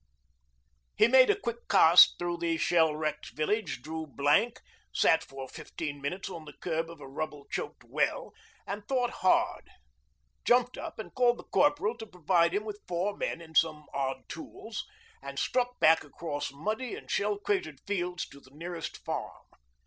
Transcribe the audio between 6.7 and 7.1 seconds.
of a